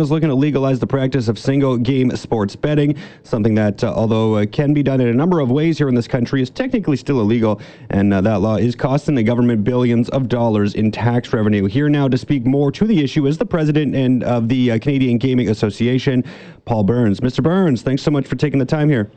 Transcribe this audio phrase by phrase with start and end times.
[0.00, 4.36] is looking to legalize the practice of single game sports betting, something that, uh, although
[4.36, 6.96] uh, can be done in a number of ways here in this country, is technically
[6.96, 7.60] still illegal.
[7.90, 11.66] And uh, that law is costing the government billions of dollars in tax revenue.
[11.66, 14.78] Here now to speak more to the issue is the president and of the uh,
[14.78, 16.24] Canadian Gaming Association,
[16.64, 17.20] Paul Burns.
[17.20, 17.42] Mr.
[17.42, 19.10] Burns, thanks so much for taking the time here.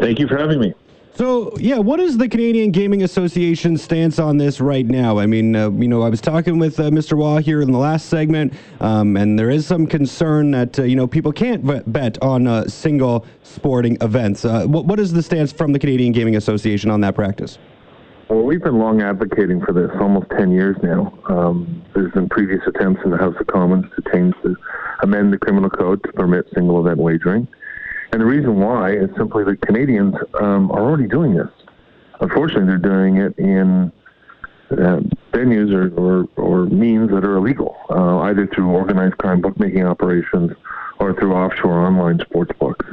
[0.00, 0.74] Thank you for having me.
[1.16, 5.18] So, yeah, what is the Canadian Gaming Association stance on this right now?
[5.18, 7.16] I mean, uh, you know, I was talking with uh, Mr.
[7.16, 10.94] Waugh here in the last segment, um, and there is some concern that, uh, you
[10.94, 14.44] know, people can't bet on uh, single sporting events.
[14.44, 17.58] Uh, what, what is the stance from the Canadian Gaming Association on that practice?
[18.28, 21.18] Well, we've been long advocating for this, almost 10 years now.
[21.30, 24.54] Um, there's been previous attempts in the House of Commons to change the,
[25.02, 27.48] amend the criminal code to permit single event wagering.
[28.16, 31.50] And the reason why is simply that Canadians um, are already doing this.
[32.18, 33.92] Unfortunately, they're doing it in
[34.70, 35.00] uh,
[35.34, 40.52] venues or, or, or, means that are illegal, uh, either through organized crime bookmaking operations
[40.98, 42.86] or through offshore online sports books.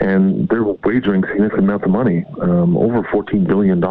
[0.00, 3.84] And they're wagering significant amounts of money, um, over $14 billion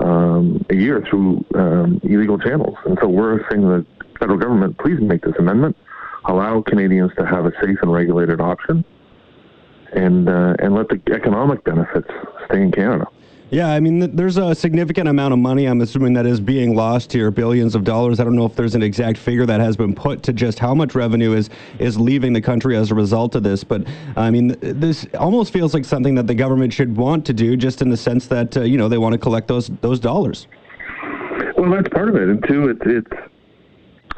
[0.00, 2.78] um, a year through um, illegal channels.
[2.86, 3.86] And so we're saying to the
[4.18, 5.76] federal government, please make this amendment,
[6.24, 8.82] allow Canadians to have a safe and regulated option
[9.92, 12.08] and uh, and let the economic benefits
[12.46, 13.06] stay in Canada.
[13.52, 15.66] Yeah, I mean, there's a significant amount of money.
[15.66, 18.18] I'm assuming that is being lost here, billions of dollars.
[18.18, 20.74] I don't know if there's an exact figure that has been put to just how
[20.74, 23.62] much revenue is is leaving the country as a result of this.
[23.62, 27.54] But I mean, this almost feels like something that the government should want to do,
[27.54, 30.46] just in the sense that uh, you know they want to collect those those dollars.
[31.58, 33.31] Well, that's part of it, and two, it's it's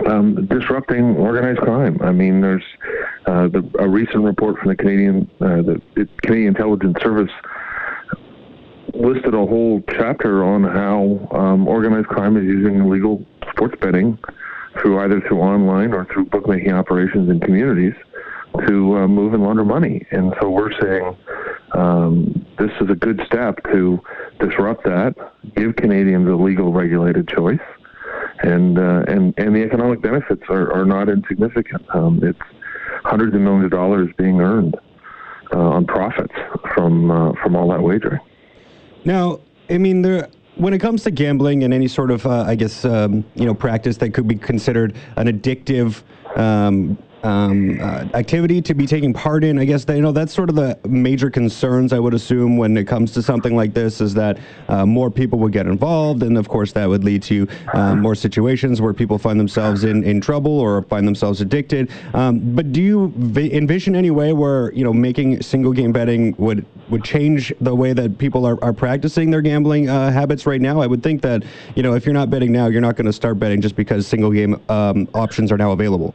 [0.06, 1.98] um, disrupting organized crime.
[2.03, 2.64] I mean, there's
[3.27, 7.31] uh, the, a recent report from the Canadian uh, the, the, Canadian Intelligence Service
[8.92, 14.19] listed a whole chapter on how um, organized crime is using illegal sports betting
[14.81, 17.95] through either through online or through bookmaking operations in communities
[18.67, 20.06] to uh, move and launder money.
[20.12, 21.17] And so we're saying
[21.73, 24.01] um, this is a good step to
[24.39, 25.14] disrupt that,
[25.57, 27.58] give Canadians a legal regulated choice
[28.45, 31.83] and uh, and and the economic benefits are, are not insignificant.
[31.95, 32.39] Um, it's
[33.05, 34.77] hundreds of millions of dollars being earned
[35.53, 36.35] uh, on profits
[36.75, 38.21] from uh, from all that wagering.
[39.05, 39.41] Now,
[39.71, 42.85] I mean, there when it comes to gambling and any sort of, uh, I guess,
[42.85, 46.03] um, you know, practice that could be considered an addictive
[46.37, 49.58] um, um, uh, activity to be taking part in.
[49.58, 52.77] I guess that, you know that's sort of the major concerns I would assume when
[52.77, 56.36] it comes to something like this is that uh, more people would get involved, and
[56.36, 60.20] of course that would lead to uh, more situations where people find themselves in, in
[60.20, 61.90] trouble or find themselves addicted.
[62.13, 66.34] Um, but do you v- envision any way where you know making single game betting
[66.39, 70.61] would would change the way that people are, are practicing their gambling uh, habits right
[70.61, 70.80] now?
[70.80, 71.42] I would think that
[71.74, 74.07] you know if you're not betting now, you're not going to start betting just because
[74.07, 76.14] single game um, options are now available.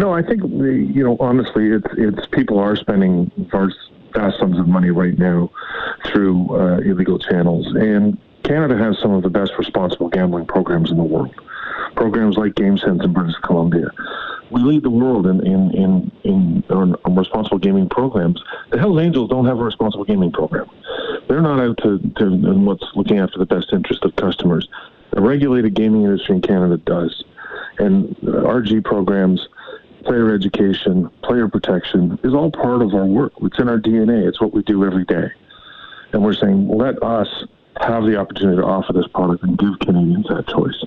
[0.00, 3.76] No, I think you know honestly, it's it's people are spending vast,
[4.14, 5.50] vast sums of money right now
[6.06, 10.96] through uh, illegal channels, and Canada has some of the best responsible gambling programs in
[10.96, 11.34] the world.
[11.96, 13.90] Programs like GameSense in British Columbia.
[14.50, 18.42] We lead the world in in in, in, in responsible gaming programs.
[18.70, 20.70] The Hell's Angels don't have a responsible gaming program.
[21.28, 24.66] They're not out to, to what's looking after the best interest of customers.
[25.10, 27.22] The regulated gaming industry in Canada does,
[27.78, 29.46] and RG programs
[30.04, 33.32] player education, player protection is all part of our work.
[33.42, 34.26] It's in our DNA.
[34.26, 35.28] It's what we do every day.
[36.12, 37.28] And we're saying, let us
[37.80, 40.84] have the opportunity to offer this product and give Canadians that choice.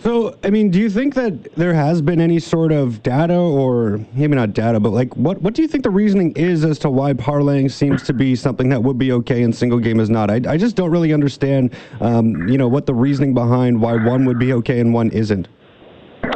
[0.00, 4.04] So, I mean, do you think that there has been any sort of data, or
[4.12, 6.90] maybe not data, but like, what what do you think the reasoning is as to
[6.90, 10.30] why parlaying seems to be something that would be okay and single game is not?
[10.30, 14.26] I, I just don't really understand, um, you know, what the reasoning behind why one
[14.26, 15.48] would be okay and one isn't.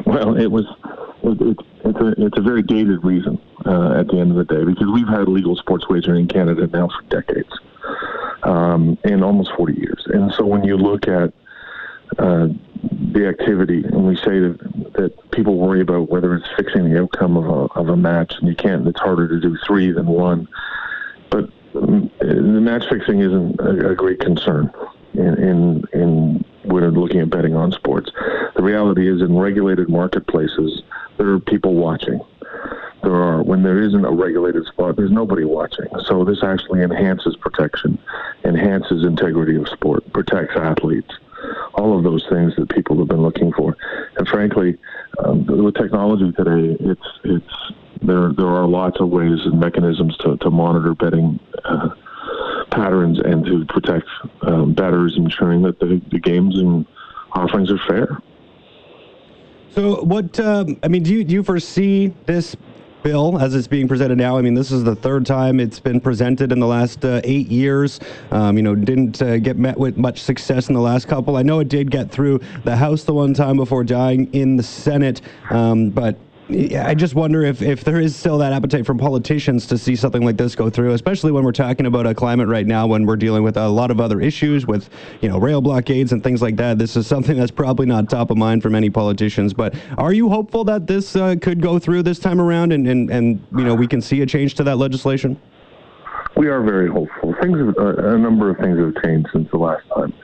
[0.06, 0.64] Well, it was
[1.22, 4.64] it, it's a it's a very dated reason uh, at the end of the day
[4.64, 7.52] because we've had legal sports wagering in Canada now for decades,
[8.42, 10.04] um, and almost 40 years.
[10.06, 11.32] And so when you look at
[12.18, 12.48] uh,
[13.12, 17.36] the activity, and we say that, that people worry about whether it's fixing the outcome
[17.36, 18.86] of a, of a match, and you can't.
[18.86, 20.48] It's harder to do three than one.
[21.30, 24.72] But um, the match fixing isn't a, a great concern
[25.14, 28.10] in, in in when looking at betting on sports.
[28.54, 30.82] The reality is, in regulated marketplaces,
[31.18, 32.20] there are people watching.
[33.02, 35.86] There are when there isn't a regulated spot, there's nobody watching.
[36.04, 37.98] So this actually enhances protection,
[38.44, 41.12] enhances integrity of sport, protects athletes.
[41.74, 43.76] All of those things that people have been looking for,
[44.16, 44.76] and frankly,
[45.24, 47.72] um, with technology today, it's it's
[48.02, 48.32] there.
[48.32, 51.90] There are lots of ways and mechanisms to, to monitor betting uh,
[52.70, 54.08] patterns and to protect
[54.42, 56.84] um, bettors, ensuring that the, the games and
[57.32, 58.20] offerings are fair.
[59.74, 62.56] So, what um, I mean, do you do you foresee this
[63.02, 64.38] bill as it's being presented now?
[64.38, 67.48] I mean, this is the third time it's been presented in the last uh, eight
[67.48, 68.00] years.
[68.30, 71.36] Um, you know, didn't uh, get met with much success in the last couple.
[71.36, 74.62] I know it did get through the House the one time before dying in the
[74.62, 75.20] Senate,
[75.50, 76.16] um, but
[76.50, 80.24] I just wonder if, if there is still that appetite from politicians to see something
[80.24, 83.16] like this go through, especially when we're talking about a climate right now when we're
[83.16, 84.88] dealing with a lot of other issues with,
[85.20, 86.78] you know, rail blockades and things like that.
[86.78, 89.52] This is something that's probably not top of mind for many politicians.
[89.52, 93.10] But are you hopeful that this uh, could go through this time around and, and,
[93.10, 95.38] and, you know, we can see a change to that legislation?
[96.34, 97.34] We are very hopeful.
[97.42, 100.14] Things, have, uh, a number of things have changed since the last time.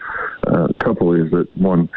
[0.47, 1.91] Uh, a couple is that one,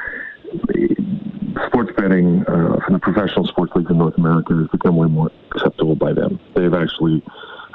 [1.67, 5.31] sports betting uh, from the professional sports leagues in North America has become way more
[5.51, 6.39] acceptable by them.
[6.55, 7.23] They've actually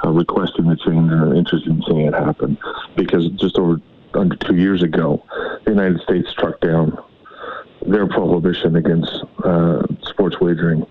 [0.03, 2.57] uh, requested the change and are interested in seeing it happen
[2.95, 3.81] because just over
[4.13, 5.23] under two years ago,
[5.65, 6.97] the United States struck down
[7.85, 9.11] their prohibition against
[9.43, 10.85] uh, sports wagering.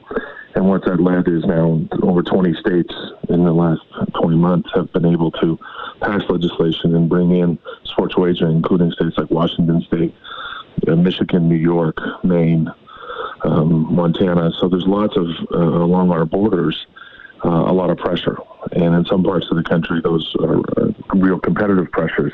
[0.55, 2.95] And what that led is now over 20 states
[3.31, 3.81] in the last
[4.21, 5.59] 20 months have been able to
[6.01, 10.15] pass legislation and bring in sports wagering, including states like Washington State,
[10.89, 12.71] uh, Michigan, New York, Maine,
[13.53, 14.51] um, Montana.
[14.59, 16.87] So there's lots of uh, along our borders,
[17.45, 18.37] uh, a lot of pressure,
[18.73, 22.33] and in some parts of the country, those are uh, real competitive pressures.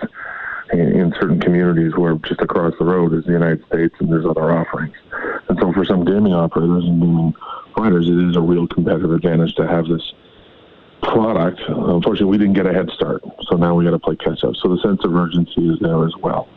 [0.71, 4.27] In, in certain communities where just across the road is the United States and there's
[4.27, 4.95] other offerings.
[5.49, 7.35] And so for some gaming operators and gaming
[7.73, 10.13] providers, it is a real competitive advantage to have this
[11.03, 11.61] product.
[11.69, 14.57] Unfortunately, we didn't get a head start, so now we got to play catch up.
[14.57, 16.49] So the sense of urgency is there as well.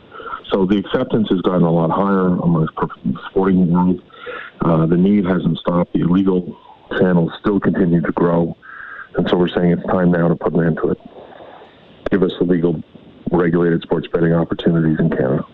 [0.50, 4.02] So the acceptance has gotten a lot higher amongst the sporting world.
[4.60, 5.92] Uh, the need hasn't stopped.
[5.92, 6.56] The illegal
[6.98, 8.56] channels still continue to grow.
[9.16, 10.98] And so we're saying it's time now to put an end to it.
[12.10, 12.82] Give us the legal,
[13.30, 15.46] regulated sports betting opportunities in Canada.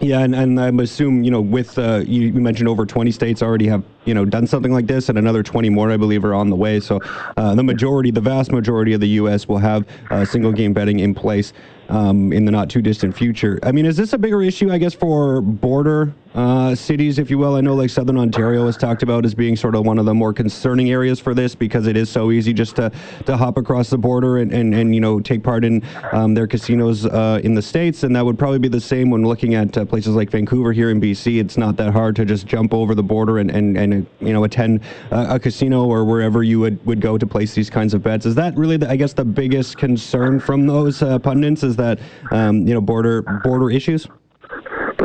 [0.00, 3.42] Yeah, and, and I assume, you know, with, uh, you, you, mentioned over 20 states
[3.42, 6.34] already have, you know, done something like this, and another 20 more, I believe, are
[6.34, 6.80] on the way.
[6.80, 7.00] So
[7.38, 9.48] uh, the majority, the vast majority of the U.S.
[9.48, 11.54] will have uh, single game betting in place
[11.88, 13.58] um, in the not too distant future.
[13.62, 17.38] I mean, is this a bigger issue, I guess, for border uh, cities, if you
[17.38, 17.56] will?
[17.56, 20.12] I know like Southern Ontario is talked about as being sort of one of the
[20.12, 22.92] more concerning areas for this because it is so easy just to,
[23.24, 26.46] to hop across the border and, and, and you know, take part in um, their
[26.46, 28.02] casinos uh, in the States.
[28.02, 30.90] And that would probably be the same when looking at uh, places like Vancouver here
[30.90, 31.40] in BC.
[31.40, 34.44] It's not that hard to just jump over the border and, and, and you know,
[34.44, 38.26] attend a casino or wherever you would, would go to place these kinds of bets.
[38.26, 41.98] Is that really, the, I guess, the biggest concern from those uh, pundits is that,
[42.30, 44.06] um, you know, border border issues?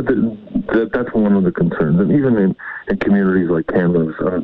[0.02, 0.38] But the,
[0.74, 2.56] the, that's one of the concerns, and even in,
[2.88, 4.40] in communities like Canada's, uh,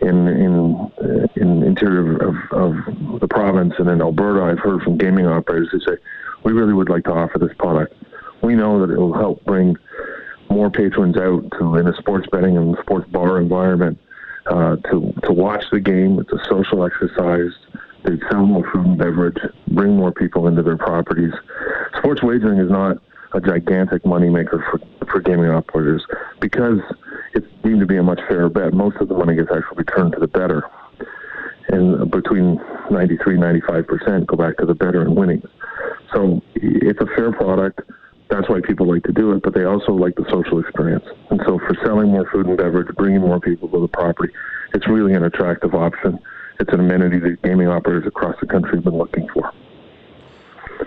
[0.00, 4.96] in in uh, in interior of, of the province and in Alberta, I've heard from
[4.96, 5.98] gaming operators who say,
[6.42, 7.94] "We really would like to offer this product.
[8.42, 9.76] We know that it will help bring
[10.48, 13.98] more patrons out to in a sports betting and sports bar environment
[14.46, 16.18] uh, to to watch the game.
[16.18, 17.52] It's a social exercise."
[18.04, 21.32] They sell more food and beverage, bring more people into their properties.
[21.96, 22.98] Sports wagering is not
[23.34, 26.04] a gigantic moneymaker for, for gaming operators
[26.40, 26.78] because
[27.34, 28.72] it's deemed to be a much fairer bet.
[28.72, 30.62] Most of the money gets actually returned to the bettor.
[31.68, 32.60] And between
[32.90, 35.48] 93 95% go back to the bettor and winnings.
[36.12, 37.80] So it's a fair product.
[38.30, 41.04] That's why people like to do it, but they also like the social experience.
[41.30, 44.32] And so for selling more food and beverage, bringing more people to the property,
[44.74, 46.18] it's really an attractive option
[46.60, 49.52] it's an amenity that gaming operators across the country have been looking for.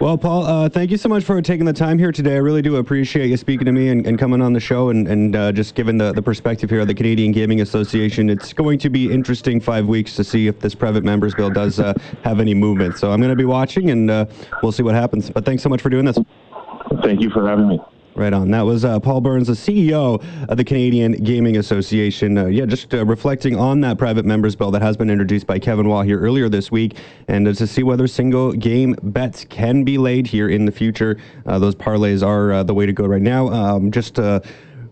[0.07, 2.35] Well, Paul, uh, thank you so much for taking the time here today.
[2.35, 5.05] I really do appreciate you speaking to me and, and coming on the show and,
[5.05, 8.29] and uh, just giving the, the perspective here of the Canadian Gaming Association.
[8.29, 11.81] It's going to be interesting five weeks to see if this private members bill does
[11.81, 12.97] uh, have any movement.
[12.97, 14.27] So I'm going to be watching and uh,
[14.63, 15.29] we'll see what happens.
[15.29, 16.17] But thanks so much for doing this.
[17.03, 17.81] Thank you for having me.
[18.17, 18.49] Right on.
[18.49, 22.35] That was uh, Paul Burns, the CEO of the Canadian Gaming Association.
[22.35, 25.59] Uh, yeah, just uh, reflecting on that private members bill that has been introduced by
[25.59, 26.97] Kevin Waugh here earlier this week,
[27.27, 31.19] and uh, to see whether single game bets can be laid here in the future.
[31.45, 33.49] Uh, those parlays are uh, the way to go right now.
[33.49, 34.17] Um, just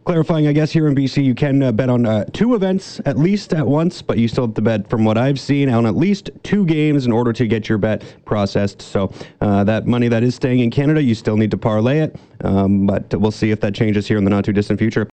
[0.06, 3.18] clarifying, I guess here in BC, you can uh, bet on uh, two events at
[3.18, 5.98] least at once, but you still have to bet, from what I've seen, on at
[5.98, 8.82] least two games in order to get your bet processed.
[8.84, 12.16] So uh, that money that is staying in Canada, you still need to parlay it,
[12.44, 15.04] um, but we'll see if that changes here in the not too distant future.